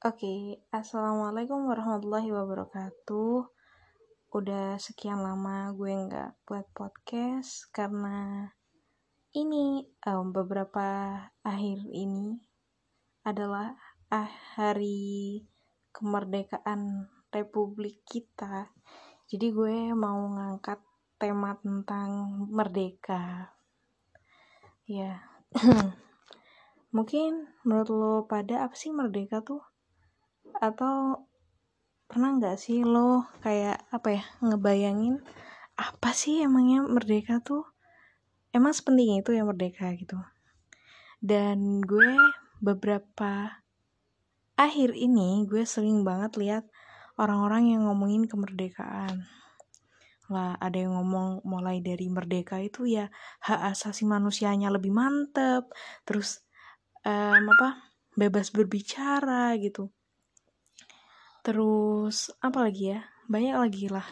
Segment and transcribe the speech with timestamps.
[0.00, 3.52] Oke, assalamualaikum warahmatullahi wabarakatuh.
[4.32, 8.48] Udah sekian lama gue nggak buat podcast karena
[9.36, 12.40] ini um, beberapa akhir ini
[13.28, 13.76] adalah
[14.08, 15.44] ah, hari
[15.92, 18.72] kemerdekaan Republik kita.
[19.28, 20.80] Jadi gue mau ngangkat
[21.20, 23.52] tema tentang merdeka.
[24.88, 25.28] Ya,
[26.96, 29.60] mungkin menurut lo pada apa sih merdeka tuh?
[30.58, 31.26] Atau
[32.10, 35.22] pernah nggak sih lo kayak apa ya ngebayangin
[35.80, 37.64] apa sih emangnya merdeka tuh?
[38.52, 40.18] Emang sepenting itu ya merdeka gitu.
[41.22, 42.18] Dan gue
[42.60, 43.62] beberapa
[44.60, 46.64] akhir ini gue sering banget lihat
[47.16, 49.24] orang-orang yang ngomongin kemerdekaan.
[50.28, 53.08] Lah ada yang ngomong mulai dari merdeka itu ya
[53.40, 55.72] hak asasi manusianya lebih mantep
[56.04, 56.44] terus
[57.08, 59.88] um, apa bebas berbicara gitu
[61.50, 63.02] terus apa lagi ya?
[63.26, 64.06] Banyak lagi lah.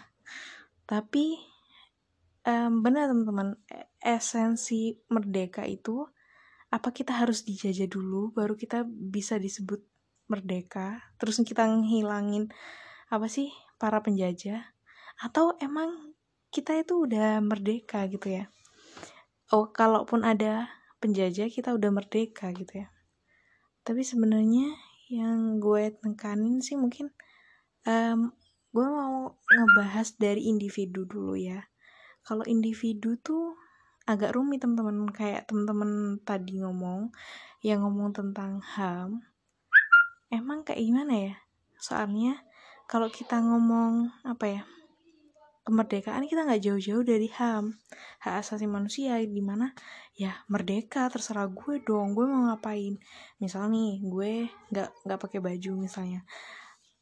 [0.82, 1.38] Tapi
[2.42, 6.02] um, benar teman-teman e, esensi merdeka itu
[6.74, 9.78] apa kita harus dijajah dulu baru kita bisa disebut
[10.26, 11.14] merdeka?
[11.22, 12.50] Terus kita ngilangin
[13.06, 14.74] apa sih para penjajah?
[15.22, 16.18] Atau emang
[16.50, 18.50] kita itu udah merdeka gitu ya?
[19.54, 20.66] Oh kalaupun ada
[20.98, 22.90] penjajah kita udah merdeka gitu ya?
[23.86, 24.74] Tapi sebenarnya
[25.08, 27.08] yang gue tekanin sih mungkin
[27.88, 28.32] um,
[28.72, 31.64] gue mau ngebahas dari individu dulu ya.
[32.20, 33.56] Kalau individu tuh
[34.04, 37.08] agak rumit teman-teman kayak teman-teman tadi ngomong
[37.64, 39.24] yang ngomong tentang ham
[40.28, 41.34] emang kayak gimana ya?
[41.80, 42.44] Soalnya
[42.84, 44.62] kalau kita ngomong apa ya
[45.68, 47.76] kemerdekaan kita nggak jauh-jauh dari HAM
[48.24, 49.76] hak asasi manusia di mana
[50.16, 52.96] ya merdeka terserah gue dong gue mau ngapain.
[53.36, 56.24] Misal nih gue nggak nggak pakai baju misalnya.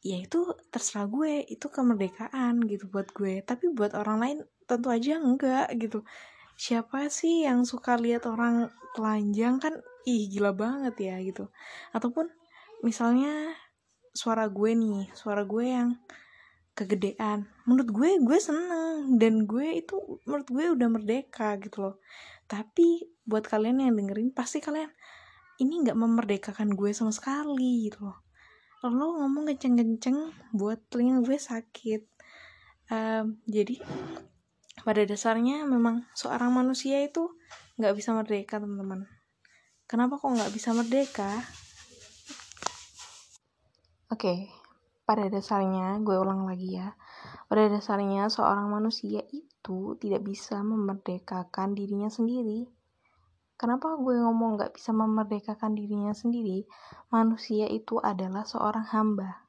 [0.03, 3.39] Ya itu terserah gue itu kemerdekaan gitu buat gue.
[3.47, 6.03] Tapi buat orang lain tentu aja enggak gitu.
[6.59, 11.47] Siapa sih yang suka lihat orang telanjang kan ih gila banget ya gitu.
[11.95, 12.27] Ataupun
[12.83, 13.55] misalnya
[14.11, 15.89] suara gue nih suara gue yang
[16.77, 17.49] kegedean.
[17.65, 19.17] Menurut gue gue seneng.
[19.17, 19.97] Dan gue itu
[20.29, 21.95] menurut gue udah merdeka gitu loh.
[22.45, 24.93] Tapi buat kalian yang dengerin pasti kalian
[25.57, 28.21] ini nggak memerdekakan gue sama sekali gitu loh.
[28.85, 32.05] Lo ngomong kenceng-kenceng buat telinga gue sakit.
[32.93, 33.81] Um, jadi
[34.85, 37.33] pada dasarnya memang seorang manusia itu
[37.81, 39.09] nggak bisa merdeka teman-teman.
[39.89, 41.41] Kenapa kok nggak bisa merdeka?
[44.07, 44.66] Oke okay
[45.07, 46.91] pada dasarnya, gue ulang lagi ya,
[47.47, 52.67] pada dasarnya seorang manusia itu tidak bisa memerdekakan dirinya sendiri.
[53.55, 56.67] Kenapa gue ngomong gak bisa memerdekakan dirinya sendiri?
[57.09, 59.47] Manusia itu adalah seorang hamba.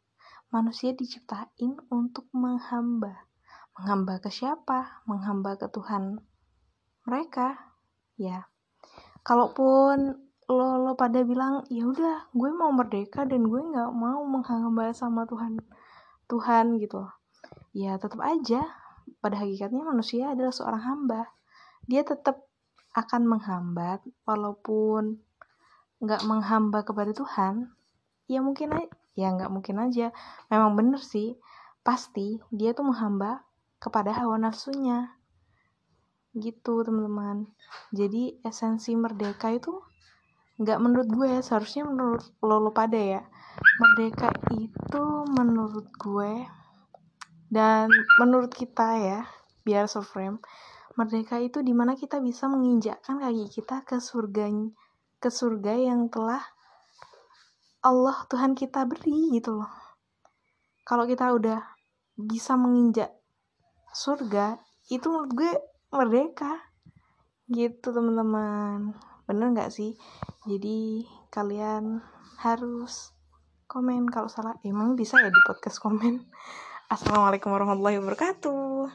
[0.49, 3.29] Manusia diciptain untuk menghamba.
[3.77, 5.05] Menghamba ke siapa?
[5.05, 6.23] Menghamba ke Tuhan
[7.05, 7.75] mereka.
[8.17, 8.49] Ya.
[9.27, 14.97] Kalaupun lo lo pada bilang ya udah gue mau merdeka dan gue nggak mau menghamba
[14.97, 15.61] sama Tuhan
[16.29, 17.09] Tuhan gitu.
[17.73, 18.65] Ya tetap aja
[19.25, 21.23] pada hakikatnya manusia adalah seorang hamba.
[21.89, 22.49] Dia tetap
[22.93, 25.21] akan menghambat walaupun
[26.01, 27.75] nggak menghamba kepada Tuhan
[28.31, 30.13] ya mungkin aja ya nggak mungkin aja.
[30.53, 31.35] Memang bener sih
[31.81, 33.43] pasti dia tuh menghamba
[33.81, 35.17] kepada hawa nafsunya.
[36.37, 37.49] Gitu teman-teman.
[37.91, 39.88] Jadi esensi merdeka itu
[40.59, 43.23] nggak menurut gue seharusnya menurut lo lo pada ya.
[43.59, 46.47] Merdeka itu menurut gue
[47.49, 47.89] dan
[48.21, 49.21] menurut kita ya
[49.65, 50.39] biar seframe
[50.99, 54.51] merdeka itu di mana kita bisa menginjakkan kaki kita ke surga
[55.19, 56.43] ke surga yang telah
[57.79, 59.71] Allah Tuhan kita beri gitu loh.
[60.83, 61.63] Kalau kita udah
[62.19, 63.15] bisa menginjak
[63.95, 64.59] surga
[64.91, 65.53] itu menurut gue
[65.95, 66.59] merdeka.
[67.49, 68.93] Gitu teman-teman
[69.29, 69.93] bener nggak sih?
[70.49, 72.01] Jadi kalian
[72.41, 73.13] harus
[73.69, 74.57] komen kalau salah.
[74.65, 76.25] Emang bisa ya di podcast komen?
[76.97, 78.89] Assalamualaikum warahmatullahi wabarakatuh